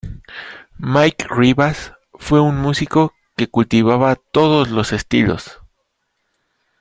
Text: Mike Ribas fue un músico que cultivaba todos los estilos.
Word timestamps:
Mike 0.79 1.27
Ribas 1.29 1.93
fue 2.15 2.39
un 2.41 2.57
músico 2.57 3.13
que 3.37 3.45
cultivaba 3.51 4.15
todos 4.15 4.69
los 4.71 4.93
estilos. 4.93 5.59